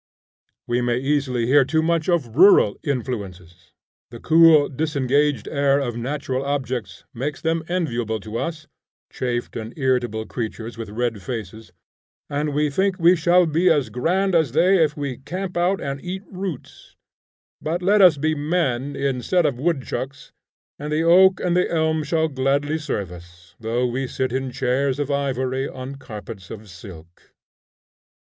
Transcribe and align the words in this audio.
We 0.65 0.81
may 0.81 0.97
easily 0.97 1.45
hear 1.45 1.63
too 1.63 1.83
much 1.83 2.09
of 2.09 2.35
rural 2.35 2.79
influences. 2.83 3.69
The 4.09 4.19
cool 4.19 4.67
disengaged 4.67 5.47
air 5.47 5.79
of 5.79 5.95
natural 5.95 6.43
objects 6.43 7.03
makes 7.13 7.39
them 7.39 7.61
enviable 7.69 8.19
to 8.21 8.37
us, 8.37 8.65
chafed 9.11 9.55
and 9.55 9.77
irritable 9.77 10.25
creatures 10.25 10.75
with 10.75 10.89
red 10.89 11.21
faces, 11.21 11.71
and 12.31 12.55
we 12.55 12.67
think 12.71 12.97
we 12.97 13.15
shall 13.15 13.45
be 13.45 13.69
as 13.69 13.91
grand 13.91 14.33
as 14.33 14.53
they 14.53 14.83
if 14.83 14.97
we 14.97 15.17
camp 15.17 15.55
out 15.55 15.79
and 15.79 16.01
eat 16.03 16.23
roots; 16.25 16.95
but 17.61 17.83
let 17.83 18.01
us 18.01 18.17
be 18.17 18.33
men 18.33 18.95
instead 18.95 19.45
of 19.45 19.59
woodchucks 19.59 20.31
and 20.79 20.91
the 20.91 21.03
oak 21.03 21.39
and 21.39 21.55
the 21.55 21.69
elm 21.71 22.03
shall 22.03 22.27
gladly 22.27 22.79
serve 22.79 23.11
us, 23.11 23.53
though 23.59 23.85
we 23.85 24.07
sit 24.07 24.33
in 24.33 24.51
chairs 24.51 24.97
of 24.97 25.11
ivory 25.11 25.69
on 25.69 25.93
carpets 25.93 26.49
of 26.49 26.67
silk. 26.71 27.29